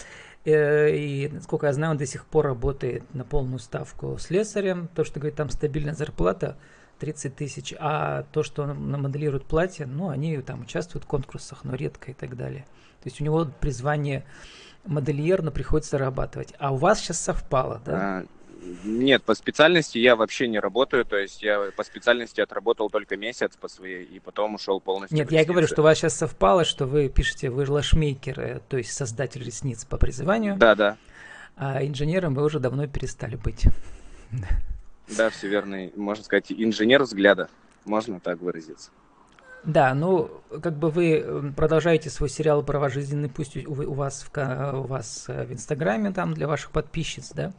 Э, 0.45 0.89
и, 0.95 1.29
насколько 1.29 1.67
я 1.67 1.73
знаю, 1.73 1.91
он 1.91 1.97
до 1.97 2.05
сих 2.05 2.25
пор 2.25 2.45
работает 2.45 3.03
на 3.13 3.23
полную 3.23 3.59
ставку 3.59 4.17
слесарем. 4.19 4.89
То, 4.93 5.03
что 5.03 5.19
говорит, 5.19 5.37
там 5.37 5.49
стабильная 5.49 5.93
зарплата 5.93 6.57
30 6.99 7.35
тысяч, 7.35 7.73
а 7.79 8.23
то, 8.31 8.43
что 8.43 8.63
он 8.63 9.01
моделирует 9.01 9.45
платье, 9.45 9.85
ну, 9.85 10.09
они 10.09 10.37
там 10.37 10.61
участвуют 10.61 11.05
в 11.05 11.07
конкурсах, 11.07 11.63
но 11.63 11.75
редко 11.75 12.11
и 12.11 12.13
так 12.13 12.35
далее. 12.35 12.65
То 13.01 13.09
есть 13.09 13.19
у 13.19 13.23
него 13.23 13.47
призвание 13.59 14.25
модельер, 14.85 15.41
но 15.41 15.51
приходится 15.51 15.91
зарабатывать. 15.91 16.53
А 16.59 16.73
у 16.73 16.77
вас 16.77 16.99
сейчас 16.99 17.19
совпало, 17.19 17.81
да? 17.85 18.19
А, 18.19 18.25
нет, 18.83 19.23
по 19.23 19.33
специальности 19.35 19.97
я 19.97 20.15
вообще 20.15 20.47
не 20.47 20.59
работаю, 20.59 21.05
то 21.05 21.17
есть 21.17 21.41
я 21.41 21.71
по 21.75 21.83
специальности 21.83 22.41
отработал 22.41 22.89
только 22.89 23.17
месяц 23.17 23.55
по 23.55 23.67
своей, 23.67 24.03
и 24.03 24.19
потом 24.19 24.55
ушел 24.55 24.79
полностью 24.79 25.17
Нет, 25.17 25.31
я 25.31 25.45
говорю, 25.45 25.67
что 25.67 25.81
у 25.81 25.83
вас 25.83 25.97
сейчас 25.97 26.15
совпало, 26.15 26.65
что 26.65 26.85
вы 26.85 27.09
пишете, 27.09 27.49
вы 27.49 27.69
лашмейкер, 27.69 28.61
то 28.67 28.77
есть 28.77 28.93
создатель 28.93 29.43
ресниц 29.43 29.85
по 29.85 29.97
призыванию. 29.97 30.55
Да, 30.57 30.75
да. 30.75 30.97
А 31.55 31.85
инженером 31.85 32.33
вы 32.33 32.43
уже 32.43 32.59
давно 32.59 32.87
перестали 32.87 33.35
быть. 33.35 33.65
Да, 35.17 35.29
все 35.29 35.47
верно. 35.47 35.91
Можно 35.95 36.23
сказать, 36.23 36.51
инженер 36.51 37.03
взгляда, 37.03 37.49
можно 37.85 38.19
так 38.19 38.39
выразиться. 38.39 38.89
Да, 39.63 39.93
ну, 39.93 40.29
как 40.61 40.77
бы 40.77 40.89
вы 40.89 41.53
продолжаете 41.55 42.09
свой 42.09 42.29
сериал 42.29 42.63
«Права 42.63 42.89
жизненный», 42.89 43.29
пусть 43.29 43.55
у, 43.55 43.71
у, 43.71 43.93
вас 43.93 44.25
в, 44.29 44.73
у 44.73 44.83
вас 44.83 45.25
э, 45.27 45.45
в 45.45 45.53
Инстаграме, 45.53 46.11
там, 46.11 46.33
для 46.33 46.47
ваших 46.47 46.71
подписчиц, 46.71 47.31
да? 47.33 47.53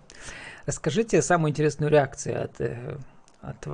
Расскажите 0.67 1.23
самую 1.23 1.51
интересную 1.51 1.91
реакцию 1.91 2.45
от, 2.45 2.61
э, 2.61 2.99
от 3.41 3.67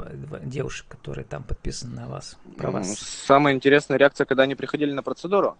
девушек, 0.48 0.86
которые 0.88 1.24
там 1.24 1.42
подписаны 1.42 1.96
на 1.96 2.08
вас, 2.08 2.36
про 2.56 2.70
вас. 2.70 2.98
Самая 2.98 3.54
интересная 3.54 3.98
реакция, 3.98 4.24
когда 4.26 4.44
они 4.44 4.54
приходили 4.54 4.92
на 4.92 5.02
процедуру? 5.02 5.56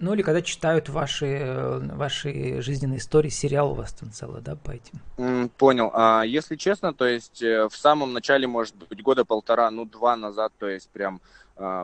Ну 0.00 0.14
или 0.14 0.22
когда 0.22 0.40
читают 0.40 0.88
ваши, 0.88 1.78
ваши 1.92 2.62
жизненные 2.62 2.98
истории, 2.98 3.28
сериал 3.28 3.72
у 3.72 3.74
вас 3.74 3.92
там 3.92 4.10
целый, 4.10 4.40
да, 4.40 4.56
по 4.56 4.70
этим? 4.70 5.50
понял. 5.58 5.90
А 5.92 6.22
если 6.22 6.56
честно, 6.56 6.94
то 6.94 7.06
есть 7.06 7.42
э, 7.42 7.68
в 7.68 7.76
самом 7.76 8.14
начале, 8.14 8.46
может 8.46 8.74
быть, 8.76 9.02
года 9.02 9.26
полтора, 9.26 9.70
ну 9.70 9.84
два 9.84 10.16
назад, 10.16 10.52
то 10.58 10.66
есть 10.66 10.88
прям 10.88 11.20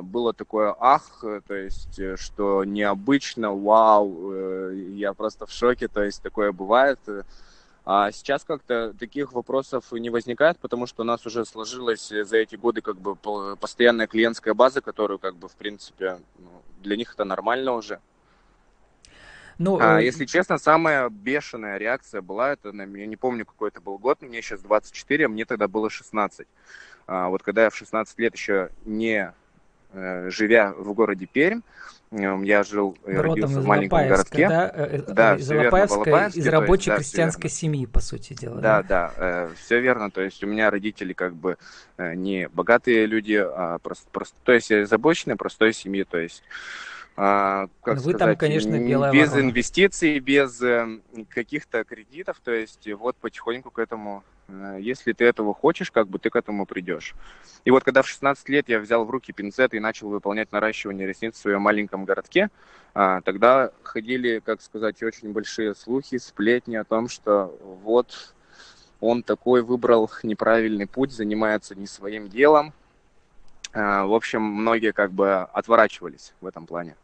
было 0.02 0.33
такое 0.33 0.75
ах, 0.78 1.21
то 1.21 1.54
есть 1.54 1.99
э, 1.99 2.16
что 2.16 2.64
необычно, 2.64 3.52
вау, 3.52 4.33
я 4.73 5.12
просто 5.12 5.47
в 5.47 5.50
шоке, 5.50 5.88
то 5.88 6.02
есть 6.02 6.23
такое 6.23 6.52
бывает. 6.52 6.99
А 7.85 8.11
сейчас 8.11 8.42
как-то 8.42 8.95
таких 8.99 9.33
вопросов 9.33 9.92
не 9.92 10.11
возникает, 10.11 10.59
потому 10.59 10.87
что 10.87 11.02
у 11.02 11.04
нас 11.04 11.25
уже 11.25 11.45
сложилась 11.45 12.09
за 12.09 12.37
эти 12.37 12.56
годы 12.56 12.80
как 12.80 12.99
бы 12.99 13.14
постоянная 13.56 14.09
клиентская 14.09 14.54
база, 14.54 14.80
которую 14.80 15.21
как 15.21 15.37
бы 15.37 15.49
в 15.49 15.54
принципе 15.54 16.18
ну, 16.38 16.62
для 16.80 16.97
них 16.97 17.14
это 17.14 17.25
нормально 17.25 17.75
уже. 17.75 18.00
Ну, 19.59 19.78
а, 19.80 20.00
э... 20.00 20.04
если 20.04 20.25
честно, 20.25 20.59
самая 20.59 21.09
бешеная 21.09 21.78
реакция 21.78 22.21
была, 22.23 22.52
это, 22.52 22.71
я 22.71 23.06
не 23.06 23.16
помню, 23.16 23.47
какой 23.47 23.68
это 23.68 23.80
был 23.80 23.99
год, 23.99 24.21
мне 24.21 24.42
сейчас 24.42 24.61
24, 24.62 25.26
а 25.26 25.28
мне 25.28 25.45
тогда 25.45 25.68
было 25.68 25.88
16. 25.88 26.47
А, 27.06 27.28
вот 27.28 27.42
когда 27.42 27.64
я 27.64 27.71
в 27.71 27.76
16 27.76 28.18
лет 28.18 28.35
еще 28.35 28.71
не 28.85 29.14
э, 29.23 29.33
живя 29.93 30.73
в 30.76 30.93
городе 30.93 31.26
Пермь, 31.26 31.61
я 32.11 32.62
жил, 32.62 32.97
я 33.07 33.23
родился 33.23 33.61
в 33.61 33.66
маленьком 33.66 34.09
городке. 34.09 34.49
Да, 34.49 34.71
э, 34.73 34.99
э, 34.99 35.12
да 35.12 35.37
из 35.37 35.50
Алапаевска, 35.50 36.31
из 36.33 36.47
рабочей 36.47 36.90
есть, 36.90 36.99
крестьянской 36.99 37.50
да, 37.50 37.55
семьи, 37.55 37.87
по 37.87 38.00
сути 38.00 38.33
дела. 38.33 38.61
Да, 38.61 38.83
да, 38.83 39.12
да, 39.19 39.49
все 39.57 39.81
верно. 39.81 40.11
То 40.11 40.21
есть 40.21 40.43
у 40.45 40.47
меня 40.47 40.71
родители 40.71 41.12
как 41.12 41.35
бы 41.35 41.59
не 41.99 42.49
богатые 42.49 43.07
люди, 43.07 43.35
а 43.35 43.78
просто, 43.78 44.07
просто 44.12 44.37
то 44.45 44.52
есть 44.52 44.71
из 44.71 44.93
обычной 44.93 45.37
простой 45.37 45.73
семьи, 45.73 46.05
то 46.05 46.19
есть 46.19 46.43
как 47.16 47.70
Вы 47.87 47.99
сказать, 47.99 48.18
там, 48.18 48.37
конечно, 48.37 48.78
белая 48.78 49.11
без 49.11 49.30
ворона. 49.30 49.46
инвестиций, 49.46 50.18
без 50.18 50.61
э, 50.61 51.00
каких-то 51.30 51.82
кредитов, 51.85 52.38
то 52.44 52.52
есть 52.52 52.87
вот 52.92 53.16
потихоньку 53.16 53.70
к 53.70 53.78
этому, 53.78 54.23
э, 54.49 54.76
если 54.80 55.14
ты 55.14 55.25
этого 55.25 55.54
хочешь, 55.54 55.90
как 55.90 56.08
бы 56.08 56.18
ты 56.18 56.28
к 56.28 56.37
этому 56.37 56.66
придешь. 56.66 57.14
И 57.64 57.70
вот 57.70 57.85
когда 57.85 58.02
в 58.02 58.06
16 58.06 58.50
лет 58.50 58.68
я 58.68 58.78
взял 58.78 59.06
в 59.06 59.11
руки 59.11 59.32
пинцет 59.32 59.73
и 59.73 59.80
начал 59.80 60.11
выполнять 60.11 60.52
наращивание 60.52 61.06
ресниц 61.06 61.37
в 61.37 61.38
своем 61.38 61.62
маленьком 61.62 62.04
городке, 62.04 62.50
а, 62.92 63.23
тогда 63.23 63.70
ходили, 63.82 64.42
как 64.44 64.61
сказать, 64.61 65.02
очень 65.02 65.32
большие 65.32 65.75
слухи, 65.75 66.18
сплетни 66.18 66.76
о 66.76 66.85
том, 66.85 67.08
что 67.08 67.58
вот 67.82 68.35
он 69.00 69.23
такой 69.23 69.62
выбрал 69.62 70.11
неправильный 70.23 70.87
путь, 70.87 71.12
занимается 71.12 71.75
не 71.75 71.87
своим 71.87 72.28
делом. 72.28 72.75
А, 73.73 74.04
в 74.04 74.12
общем, 74.12 74.42
многие 74.42 74.92
как 74.92 75.12
бы 75.12 75.44
отворачивались 75.44 76.35
в 76.42 76.46
этом 76.46 76.66
плане 76.66 76.94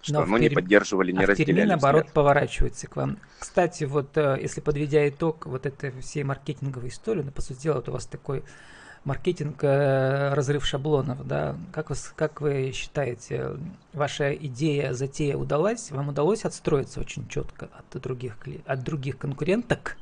что, 0.00 0.20
Но 0.20 0.26
ну, 0.26 0.36
не 0.38 0.48
поддерживали, 0.48 1.12
не 1.12 1.24
а 1.24 1.26
разделяли. 1.26 1.56
Перми, 1.56 1.68
наоборот, 1.68 2.02
взгляд. 2.02 2.14
поворачивается 2.14 2.86
к 2.86 2.96
вам. 2.96 3.18
Кстати, 3.38 3.84
вот 3.84 4.16
э, 4.16 4.38
если 4.40 4.60
подведя 4.60 5.08
итог 5.08 5.46
вот 5.46 5.66
этой 5.66 5.90
всей 6.00 6.22
маркетинговой 6.22 6.88
истории, 6.88 7.22
ну, 7.22 7.30
по 7.30 7.42
сути 7.42 7.62
дела, 7.62 7.74
вот 7.76 7.88
у 7.88 7.92
вас 7.92 8.06
такой 8.06 8.44
маркетинг, 9.04 9.62
э, 9.62 10.34
разрыв 10.34 10.64
шаблонов, 10.64 11.26
да, 11.26 11.56
как, 11.72 11.90
вас, 11.90 12.12
как 12.14 12.40
вы 12.40 12.72
считаете, 12.72 13.56
ваша 13.92 14.32
идея, 14.34 14.92
затея 14.92 15.36
удалась? 15.36 15.90
Вам 15.90 16.08
удалось 16.10 16.44
отстроиться 16.44 17.00
очень 17.00 17.26
четко 17.28 17.68
от 17.72 18.00
других, 18.00 18.36
от 18.66 18.82
других 18.84 19.18
конкуренток? 19.18 19.96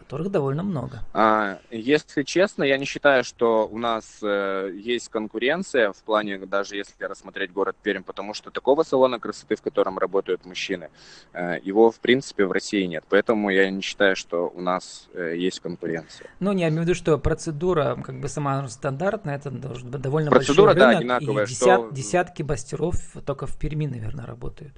Которых 0.00 0.30
довольно 0.30 0.62
много. 0.62 1.02
А, 1.12 1.58
если 1.70 2.22
честно, 2.22 2.64
я 2.64 2.78
не 2.78 2.84
считаю, 2.84 3.22
что 3.22 3.68
у 3.70 3.78
нас 3.78 4.18
э, 4.22 4.70
есть 4.74 5.08
конкуренция 5.08 5.92
в 5.92 6.02
плане, 6.02 6.38
даже 6.38 6.76
если 6.76 7.04
рассмотреть 7.04 7.52
город 7.52 7.76
Пермь, 7.82 8.02
потому 8.02 8.34
что 8.34 8.50
такого 8.50 8.82
салона 8.82 9.20
красоты, 9.20 9.54
в 9.56 9.62
котором 9.62 9.98
работают 9.98 10.44
мужчины, 10.46 10.88
э, 11.32 11.58
его, 11.62 11.90
в 11.90 12.00
принципе, 12.00 12.46
в 12.46 12.52
России 12.52 12.84
нет. 12.86 13.04
Поэтому 13.08 13.50
я 13.50 13.70
не 13.70 13.82
считаю, 13.82 14.16
что 14.16 14.48
у 14.48 14.60
нас 14.60 15.08
э, 15.14 15.36
есть 15.36 15.60
конкуренция. 15.60 16.28
Ну, 16.40 16.52
не, 16.52 16.62
я 16.62 16.68
имею 16.68 16.82
в 16.82 16.84
виду, 16.84 16.94
что 16.94 17.18
процедура 17.18 17.96
как 18.04 18.20
бы 18.20 18.28
сама 18.28 18.68
стандартная, 18.68 19.36
это 19.36 19.50
довольно 19.50 20.30
процедура, 20.30 20.74
большой 20.74 20.74
рынок, 20.74 20.76
да, 20.76 20.98
одинаковая, 20.98 21.44
и 21.44 21.48
десят, 21.48 21.80
что... 21.80 21.90
десятки 21.92 22.42
мастеров 22.42 22.96
только 23.26 23.46
в 23.46 23.56
Перми, 23.58 23.86
наверное, 23.86 24.26
работают 24.26 24.72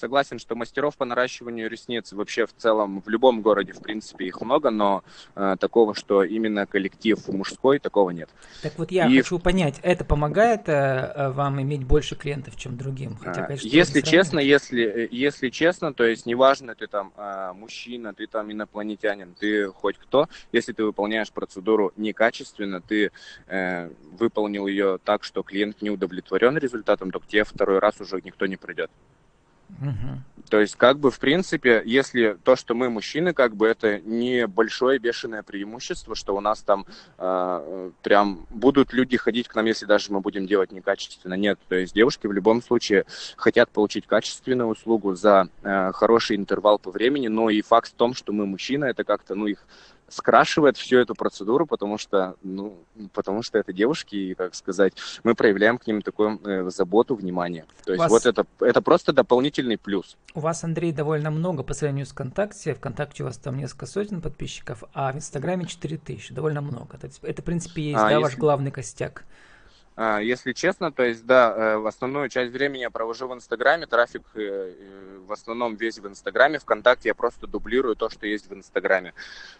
согласен, 0.00 0.38
что 0.38 0.56
мастеров 0.56 0.96
по 0.96 1.04
наращиванию 1.04 1.68
ресниц 1.68 2.12
вообще 2.12 2.46
в 2.46 2.54
целом 2.56 3.02
в 3.02 3.08
любом 3.08 3.42
городе, 3.42 3.72
в 3.72 3.80
принципе, 3.80 4.26
их 4.26 4.40
много, 4.40 4.70
но 4.70 5.04
э, 5.36 5.56
такого, 5.60 5.94
что 5.94 6.24
именно 6.24 6.66
коллектив 6.66 7.18
мужской, 7.28 7.78
такого 7.78 8.10
нет. 8.10 8.30
Так 8.62 8.78
вот 8.78 8.90
я 8.90 9.06
И... 9.06 9.18
хочу 9.18 9.38
понять, 9.38 9.78
это 9.82 10.04
помогает 10.04 10.68
э, 10.68 10.72
э 10.72 11.30
вам 11.30 11.60
иметь 11.62 11.84
больше 11.84 12.16
клиентов, 12.16 12.56
чем 12.56 12.76
другим? 12.76 13.16
Хотя, 13.16 13.44
конечно, 13.44 13.68
если 13.68 14.00
честно, 14.00 14.38
если, 14.38 14.82
э, 14.82 15.08
если 15.10 15.50
честно, 15.50 15.92
то 15.92 16.04
есть 16.04 16.26
неважно, 16.26 16.74
ты 16.74 16.86
там 16.86 17.12
э, 17.16 17.52
мужчина, 17.54 18.14
ты 18.14 18.26
там 18.26 18.50
инопланетянин, 18.50 19.34
ты 19.38 19.68
хоть 19.68 19.98
кто, 19.98 20.28
если 20.52 20.72
ты 20.72 20.84
выполняешь 20.84 21.30
процедуру 21.30 21.92
некачественно, 21.96 22.80
ты 22.80 23.12
э, 23.46 23.90
выполнил 24.18 24.66
ее 24.66 24.98
так, 25.04 25.24
что 25.24 25.42
клиент 25.42 25.82
не 25.82 25.90
удовлетворен 25.90 26.56
результатом, 26.56 27.10
то 27.10 27.20
к 27.20 27.26
тебе 27.26 27.44
второй 27.44 27.78
раз 27.78 28.00
уже 28.00 28.20
никто 28.22 28.46
не 28.46 28.56
придет. 28.56 28.90
То 30.50 30.60
есть, 30.60 30.74
как 30.74 30.98
бы, 30.98 31.12
в 31.12 31.20
принципе, 31.20 31.80
если 31.84 32.36
то, 32.42 32.56
что 32.56 32.74
мы 32.74 32.90
мужчины, 32.90 33.32
как 33.32 33.54
бы, 33.54 33.68
это 33.68 34.00
не 34.00 34.48
большое 34.48 34.98
бешеное 34.98 35.44
преимущество, 35.44 36.16
что 36.16 36.34
у 36.34 36.40
нас 36.40 36.60
там 36.62 36.86
э, 37.18 37.90
прям 38.02 38.46
будут 38.50 38.92
люди 38.92 39.16
ходить 39.16 39.46
к 39.46 39.54
нам, 39.54 39.66
если 39.66 39.86
даже 39.86 40.12
мы 40.12 40.20
будем 40.20 40.46
делать 40.46 40.72
некачественно. 40.72 41.34
Нет, 41.34 41.60
то 41.68 41.76
есть 41.76 41.94
девушки 41.94 42.26
в 42.26 42.32
любом 42.32 42.62
случае 42.62 43.04
хотят 43.36 43.70
получить 43.70 44.08
качественную 44.08 44.68
услугу 44.68 45.14
за 45.14 45.48
э, 45.62 45.92
хороший 45.92 46.36
интервал 46.36 46.80
по 46.80 46.90
времени, 46.90 47.28
но 47.28 47.48
и 47.48 47.62
факт 47.62 47.92
в 47.92 47.94
том, 47.94 48.14
что 48.14 48.32
мы 48.32 48.44
мужчины, 48.46 48.86
это 48.86 49.04
как-то, 49.04 49.36
ну, 49.36 49.46
их 49.46 49.64
скрашивает 50.10 50.76
всю 50.76 50.98
эту 50.98 51.14
процедуру, 51.14 51.66
потому 51.66 51.98
что, 51.98 52.34
ну, 52.42 52.76
потому 53.12 53.42
что 53.42 53.58
это 53.58 53.72
девушки, 53.72 54.16
и, 54.16 54.34
как 54.34 54.54
сказать, 54.54 54.92
мы 55.24 55.34
проявляем 55.34 55.78
к 55.78 55.86
ним 55.86 56.02
такую 56.02 56.40
э, 56.44 56.68
заботу, 56.70 57.14
внимание. 57.14 57.64
То 57.84 57.92
есть 57.92 58.00
вас... 58.00 58.10
вот 58.10 58.26
это, 58.26 58.46
это 58.60 58.82
просто 58.82 59.12
дополнительный 59.12 59.78
плюс. 59.78 60.16
У 60.34 60.40
вас, 60.40 60.64
Андрей, 60.64 60.92
довольно 60.92 61.30
много 61.30 61.62
по 61.62 61.74
сравнению 61.74 62.06
с 62.06 62.10
ВКонтакте. 62.10 62.74
ВКонтакте 62.74 63.22
у 63.22 63.26
вас 63.26 63.38
там 63.38 63.56
несколько 63.56 63.86
сотен 63.86 64.20
подписчиков, 64.20 64.84
а 64.92 65.12
в 65.12 65.16
Инстаграме 65.16 65.66
4000, 65.66 66.34
довольно 66.34 66.60
много. 66.60 66.96
Это, 66.96 67.08
это 67.22 67.42
в 67.42 67.44
принципе, 67.44 67.82
есть, 67.82 67.96
а, 67.96 68.02
да, 68.02 68.10
если... 68.10 68.22
ваш 68.22 68.36
главный 68.36 68.70
костяк. 68.70 69.24
А, 69.96 70.20
если 70.20 70.52
честно, 70.52 70.92
то 70.92 71.02
есть, 71.02 71.26
да, 71.26 71.54
э, 71.54 71.76
в 71.76 71.86
основную 71.86 72.28
часть 72.28 72.52
времени 72.52 72.82
я 72.82 72.90
провожу 72.90 73.28
в 73.28 73.34
Инстаграме, 73.34 73.86
трафик 73.86 74.22
э, 74.34 74.40
э, 74.40 75.18
в 75.26 75.32
основном 75.32 75.76
весь 75.76 75.98
в 75.98 76.06
Инстаграме, 76.06 76.58
ВКонтакте 76.58 77.08
я 77.08 77.14
просто 77.14 77.46
дублирую 77.46 77.96
то, 77.96 78.08
что 78.08 78.26
есть 78.26 78.48
в 78.48 78.54
Инстаграме. 78.54 79.12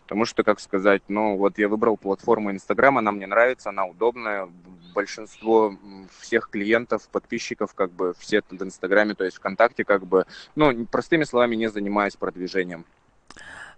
Потому 0.05 0.25
что, 0.25 0.43
как 0.43 0.61
сказать, 0.61 1.03
ну, 1.09 1.37
вот 1.37 1.59
я 1.59 1.69
выбрал 1.69 1.97
платформу 1.97 2.51
Инстаграм, 2.51 2.97
она 2.99 3.13
мне 3.13 3.27
нравится, 3.27 3.69
она 3.69 3.85
удобная, 3.87 4.49
большинство 4.95 5.77
всех 6.19 6.51
клиентов, 6.51 7.09
подписчиков, 7.09 7.75
как 7.75 7.91
бы, 7.91 8.15
все 8.19 8.43
в 8.43 8.63
Инстаграме, 8.63 9.15
то 9.15 9.25
есть 9.25 9.37
ВКонтакте, 9.37 9.85
как 9.85 10.07
бы, 10.07 10.27
ну, 10.57 10.87
простыми 10.87 11.25
словами, 11.25 11.57
не 11.57 11.69
занимаюсь 11.69 12.17
продвижением. 12.17 12.85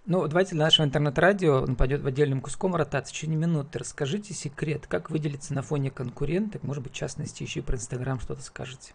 Ну, 0.04 0.26
давайте 0.26 0.56
для 0.56 0.64
нашего 0.64 0.84
интернет-радио, 0.84 1.62
он 1.62 1.76
пойдет 1.76 2.02
в 2.02 2.06
отдельным 2.08 2.40
куском 2.40 2.74
ротации. 2.74 3.12
В 3.12 3.14
течение 3.14 3.38
минуты. 3.38 3.78
Расскажите 3.78 4.34
секрет, 4.34 4.86
как 4.88 5.10
выделиться 5.10 5.54
на 5.54 5.62
фоне 5.62 5.92
конкурентов, 5.92 6.64
может 6.64 6.82
быть, 6.82 6.92
в 6.92 6.96
частности, 6.96 7.44
еще 7.44 7.60
и 7.60 7.62
про 7.62 7.76
Инстаграм 7.76 8.18
что-то 8.18 8.42
скажете 8.42 8.94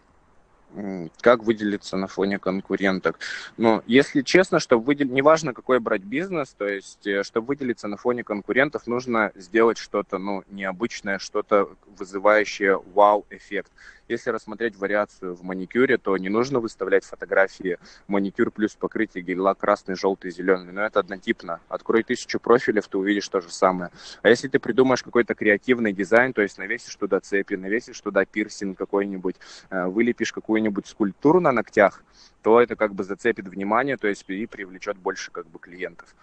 как 1.20 1.44
выделиться 1.44 1.96
на 1.96 2.06
фоне 2.06 2.38
конкуренток. 2.38 3.18
Но 3.56 3.82
если 3.86 4.22
честно, 4.22 4.60
чтобы 4.60 4.84
выделить, 4.84 5.12
неважно 5.12 5.54
какой 5.54 5.80
брать 5.80 6.02
бизнес, 6.02 6.54
то 6.56 6.66
есть, 6.66 7.06
э, 7.06 7.22
чтобы 7.22 7.48
выделиться 7.48 7.88
на 7.88 7.96
фоне 7.96 8.24
конкурентов, 8.24 8.86
нужно 8.86 9.32
сделать 9.34 9.78
что-то, 9.78 10.18
ну, 10.18 10.44
необычное, 10.50 11.18
что-то 11.18 11.70
вызывающее 11.98 12.78
вау-эффект. 12.94 13.72
Если 14.08 14.30
рассмотреть 14.30 14.76
вариацию 14.76 15.34
в 15.34 15.42
маникюре, 15.42 15.98
то 15.98 16.16
не 16.16 16.30
нужно 16.30 16.60
выставлять 16.60 17.04
фотографии 17.04 17.78
маникюр 18.06 18.50
плюс 18.50 18.74
покрытие 18.74 19.22
гель-лак 19.22 19.58
красный, 19.58 19.96
желтый, 19.96 20.30
зеленый. 20.30 20.72
Но 20.72 20.82
это 20.82 21.00
однотипно. 21.00 21.60
Открой 21.68 22.02
тысячу 22.02 22.40
профилей, 22.40 22.80
ты 22.88 22.96
увидишь 22.96 23.28
то 23.28 23.42
же 23.42 23.50
самое. 23.50 23.90
А 24.22 24.30
если 24.30 24.48
ты 24.48 24.58
придумаешь 24.58 25.02
какой-то 25.02 25.34
креативный 25.34 25.92
дизайн, 25.92 26.32
то 26.32 26.40
есть 26.40 26.56
навесишь 26.56 26.96
туда 26.96 27.20
цепи, 27.20 27.54
навесишь 27.54 28.00
туда 28.00 28.24
пирсинг 28.24 28.78
какой-нибудь, 28.78 29.36
э, 29.68 29.86
вылепишь 29.86 30.32
какую-нибудь 30.58 30.86
скульптуру 30.86 31.40
на 31.40 31.52
ногтях, 31.52 32.02
то 32.42 32.60
это 32.60 32.74
как 32.74 32.94
бы 32.94 33.04
зацепит 33.04 33.46
внимание, 33.48 33.96
то 33.96 34.08
есть 34.08 34.24
и 34.28 34.46
привлечет 34.46 34.96
больше 34.98 35.30
как 35.30 35.46
бы 35.46 35.58
клиентов. 35.58 36.14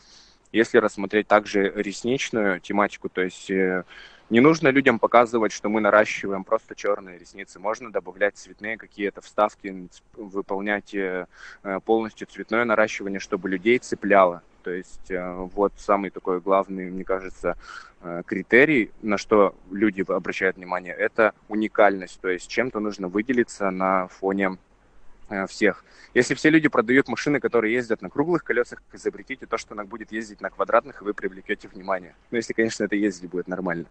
Если 0.52 0.78
рассмотреть 0.78 1.28
также 1.28 1.72
ресничную 1.76 2.60
тематику, 2.60 3.10
то 3.10 3.22
есть 3.22 3.50
э, 3.50 3.84
не 4.30 4.40
нужно 4.40 4.70
людям 4.70 5.00
показывать, 5.00 5.52
что 5.52 5.70
мы 5.70 5.82
наращиваем 5.82 6.44
просто 6.44 6.76
черные 6.76 7.20
ресницы. 7.20 7.60
Можно 7.60 7.92
добавлять 7.92 8.38
цветные 8.38 8.78
какие-то 8.78 9.22
вставки, 9.22 9.88
выполнять 10.14 10.94
э, 10.96 11.28
полностью 11.86 12.28
цветное 12.28 12.66
наращивание, 12.66 13.20
чтобы 13.20 13.50
людей 13.50 13.78
цепляло. 13.78 14.42
То 14.64 14.72
есть 14.72 15.12
э, 15.12 15.32
вот 15.54 15.74
самый 15.78 16.10
такой 16.10 16.42
главный, 16.42 16.90
мне 16.90 17.04
кажется, 17.04 17.56
э, 18.02 18.24
критерий, 18.26 18.92
на 19.04 19.20
что 19.20 19.56
люди 19.70 20.04
обращают 20.08 20.58
внимание, 20.58 20.96
это 20.96 21.34
уникальность. 21.48 22.20
То 22.20 22.30
есть 22.30 22.50
чем-то 22.50 22.80
нужно 22.80 23.08
выделиться 23.08 23.70
на 23.70 24.08
фоне 24.08 24.58
всех. 25.48 25.84
Если 26.14 26.34
все 26.34 26.50
люди 26.50 26.70
продают 26.70 27.08
машины, 27.08 27.40
которые 27.40 27.74
ездят 27.74 28.02
на 28.02 28.10
круглых 28.10 28.44
колесах, 28.44 28.82
изобретите 28.94 29.46
то, 29.46 29.58
что 29.58 29.74
она 29.74 29.84
будет 29.84 30.12
ездить 30.12 30.42
на 30.42 30.50
квадратных, 30.50 31.02
и 31.02 31.06
вы 31.06 31.14
привлекете 31.14 31.68
внимание. 31.68 32.16
Ну, 32.32 32.38
если, 32.38 32.54
конечно, 32.54 32.84
это 32.84 32.96
ездить 32.96 33.30
будет 33.30 33.48
нормально. 33.48 33.86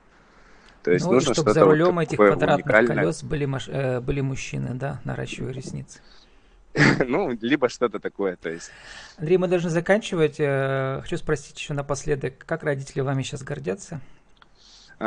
То 0.82 0.92
есть 0.92 1.06
ну, 1.06 1.12
нужно 1.12 1.32
чтобы 1.32 1.52
за 1.52 1.64
рулем 1.64 1.94
вот 1.94 2.02
этих 2.02 2.16
квадратных 2.16 2.66
уникальное. 2.66 2.96
колес 2.96 3.22
были, 3.22 3.46
маш... 3.46 3.68
э, 3.68 4.00
были 4.00 4.20
мужчины, 4.20 4.74
да, 4.74 5.00
наращивая 5.04 5.52
ресницы. 5.52 6.00
Ну, 7.06 7.36
либо 7.40 7.68
что-то 7.68 8.00
такое, 8.00 8.36
то 8.36 8.50
есть. 8.50 8.70
Андрей, 9.16 9.38
мы 9.38 9.46
должны 9.46 9.70
заканчивать. 9.70 10.36
Э, 10.38 11.00
хочу 11.02 11.16
спросить 11.16 11.58
еще 11.58 11.72
напоследок, 11.72 12.44
как 12.44 12.64
родители 12.64 13.00
вами 13.00 13.22
сейчас 13.22 13.42
гордятся? 13.42 14.00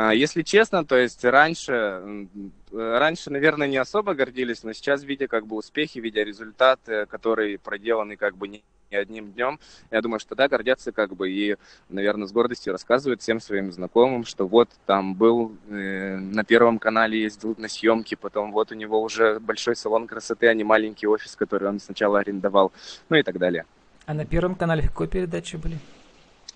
А, 0.00 0.14
если 0.14 0.42
честно, 0.42 0.84
то 0.84 0.96
есть 0.96 1.24
раньше, 1.24 2.28
раньше, 2.70 3.30
наверное, 3.30 3.66
не 3.66 3.78
особо 3.78 4.14
гордились, 4.14 4.62
но 4.62 4.72
сейчас, 4.72 5.02
видя 5.02 5.26
как 5.26 5.44
бы 5.44 5.56
успехи, 5.56 5.98
видя 5.98 6.22
результаты, 6.22 7.06
которые 7.06 7.58
проделаны 7.58 8.16
как 8.16 8.36
бы 8.36 8.46
не 8.46 8.62
не 8.90 8.96
одним 8.96 9.32
днем. 9.32 9.60
Я 9.90 10.00
думаю, 10.00 10.18
что 10.18 10.34
да, 10.34 10.48
гордятся 10.48 10.92
как 10.92 11.14
бы 11.14 11.30
и, 11.30 11.56
наверное, 11.90 12.26
с 12.26 12.32
гордостью 12.32 12.72
рассказывают 12.72 13.20
всем 13.20 13.38
своим 13.38 13.70
знакомым, 13.70 14.24
что 14.24 14.46
вот 14.46 14.70
там 14.86 15.14
был 15.14 15.52
э, 15.68 16.16
на 16.16 16.42
Первом 16.42 16.78
канале 16.78 17.20
ездил 17.20 17.54
на 17.58 17.68
съемки, 17.68 18.14
потом 18.14 18.50
вот 18.50 18.72
у 18.72 18.74
него 18.74 19.02
уже 19.02 19.40
большой 19.40 19.76
салон 19.76 20.06
красоты, 20.06 20.46
а 20.46 20.54
не 20.54 20.64
маленький 20.64 21.06
офис, 21.06 21.36
который 21.36 21.68
он 21.68 21.80
сначала 21.80 22.20
арендовал, 22.20 22.72
ну 23.10 23.16
и 23.16 23.22
так 23.22 23.38
далее. 23.38 23.66
А 24.06 24.14
на 24.14 24.24
Первом 24.24 24.54
канале 24.54 24.84
какой 24.84 25.08
передачи 25.08 25.56
были? 25.56 25.78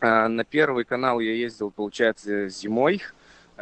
А, 0.01 0.27
на 0.29 0.45
Первый 0.45 0.85
канал 0.85 1.21
я 1.21 1.35
ездил, 1.35 1.71
получается, 1.71 2.49
зимой. 2.49 3.03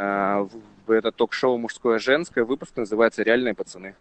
А, 0.02 0.48
в 0.86 0.90
это 0.90 1.12
ток-шоу 1.12 1.58
«Мужское-женское». 1.58 2.42
Выпуск 2.44 2.74
называется 2.76 3.22
«Реальные 3.22 3.52
пацаны». 3.52 3.94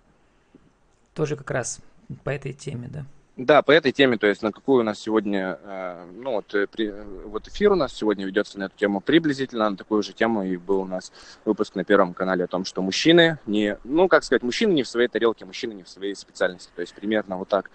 Тоже 1.14 1.36
как 1.36 1.52
раз 1.52 1.82
по 2.24 2.30
этой 2.30 2.54
теме, 2.54 2.88
да? 2.88 3.06
Да, 3.36 3.62
по 3.62 3.72
этой 3.72 3.92
теме, 3.92 4.18
то 4.18 4.26
есть 4.26 4.42
на 4.42 4.54
какую 4.54 4.80
у 4.80 4.84
нас 4.84 4.98
сегодня, 4.98 5.60
э, 5.62 6.06
ну 6.16 6.32
вот, 6.36 6.56
э, 6.56 6.68
при, 6.68 6.94
вот 7.26 7.50
эфир 7.50 7.74
у 7.74 7.76
нас 7.76 7.94
сегодня 7.94 8.26
ведется 8.26 8.58
на 8.60 8.66
эту 8.66 8.78
тему 8.78 9.02
приблизительно 9.02 9.70
на 9.70 9.76
такую 9.76 10.02
же 10.02 10.14
тему 10.14 10.44
и 10.44 10.56
был 10.56 10.82
у 10.82 10.86
нас 10.86 11.12
выпуск 11.44 11.76
на 11.76 11.84
Первом 11.84 12.14
канале 12.14 12.46
о 12.46 12.48
том, 12.48 12.64
что 12.64 12.82
мужчины 12.82 13.38
не, 13.46 13.78
ну 13.84 14.08
как 14.08 14.24
сказать, 14.24 14.44
мужчины 14.44 14.72
не 14.72 14.84
в 14.84 14.88
своей 14.88 15.10
тарелке, 15.10 15.44
мужчины 15.44 15.74
не 15.74 15.84
в 15.84 15.90
своей 15.90 16.16
специальности, 16.16 16.70
то 16.76 16.82
есть 16.82 16.94
примерно 16.94 17.38
вот 17.38 17.50
так 17.50 17.72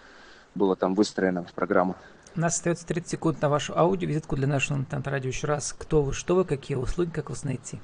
было 0.55 0.77
там 0.77 0.95
выстроена 0.95 1.47
программа. 1.55 1.97
У 2.37 2.41
нас 2.41 2.57
остается 2.57 2.87
30 2.87 3.11
секунд 3.11 3.43
на 3.43 3.51
вашу 3.51 3.79
аудиовизитку 3.79 4.37
для 4.37 4.47
нашего 4.47 4.85
радио. 4.91 5.29
Еще 5.29 5.47
раз, 5.47 5.75
кто 5.79 6.03
вы, 6.03 6.13
что 6.15 6.35
вы, 6.35 6.45
какие 6.45 6.77
услуги, 6.77 7.11
как 7.11 7.31
вас 7.31 7.45
найти? 7.45 7.81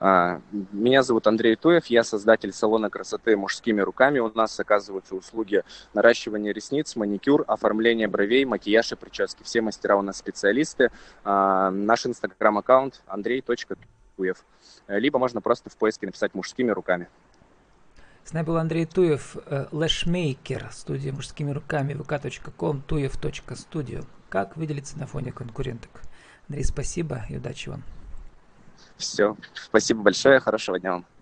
А, 0.00 0.40
меня 0.72 1.02
зовут 1.02 1.26
Андрей 1.26 1.56
Туев, 1.56 1.86
я 1.86 2.04
создатель 2.04 2.52
салона 2.52 2.90
красоты 2.90 3.36
мужскими 3.36 3.80
руками. 3.80 4.18
У 4.18 4.32
нас 4.34 4.58
оказываются 4.58 5.14
услуги 5.14 5.62
наращивания 5.92 6.52
ресниц, 6.52 6.96
маникюр, 6.96 7.44
оформление 7.46 8.08
бровей, 8.08 8.44
макияж 8.44 8.92
и 8.92 8.96
прически. 8.96 9.42
Все 9.42 9.60
мастера 9.60 9.96
у 9.96 10.02
нас 10.02 10.18
специалисты. 10.18 10.90
А, 11.24 11.70
наш 11.70 12.06
инстаграм-аккаунт 12.06 13.02
андрей.туев. 13.06 14.44
Либо 14.88 15.18
можно 15.18 15.40
просто 15.40 15.70
в 15.70 15.76
поиске 15.76 16.06
написать 16.06 16.34
мужскими 16.34 16.70
руками. 16.70 17.08
С 18.24 18.32
нами 18.32 18.46
был 18.46 18.56
Андрей 18.56 18.86
Туев, 18.86 19.36
э, 19.46 19.66
лэшмейкер, 19.70 20.70
студия 20.72 21.12
мужскими 21.12 21.50
руками, 21.50 21.92
vk.com, 21.92 22.82
tuев.studio. 22.86 24.06
Как 24.30 24.56
выделиться 24.56 24.98
на 24.98 25.06
фоне 25.06 25.30
конкуренток? 25.30 26.00
Андрей, 26.48 26.64
спасибо 26.64 27.26
и 27.28 27.36
удачи 27.36 27.68
вам. 27.68 27.84
Все. 28.96 29.36
Спасибо 29.54 30.02
большое. 30.02 30.40
Хорошего 30.40 30.78
дня 30.78 30.92
вам. 30.92 31.13